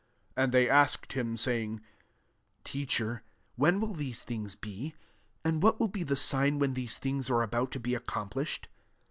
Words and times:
7 0.35 0.43
And 0.45 0.51
they 0.51 0.67
asked 0.67 1.13
him, 1.13 1.35
8a3riag. 1.35 1.79
<< 2.31 2.63
Teacher, 2.63 3.21
but 3.23 3.33
when 3.61 3.79
will 3.79 3.93
these 3.93 4.23
things 4.23 4.55
be? 4.55 4.95
and 5.45 5.61
what 5.61 5.79
will 5.79 5.89
be 5.89 6.01
the 6.01 6.15
sign 6.15 6.57
when 6.57 6.73
these 6.73 6.97
things 6.97 7.29
are 7.29 7.43
about 7.43 7.69
to 7.73 7.79
be 7.79 7.93
accomplished?" 7.93 8.67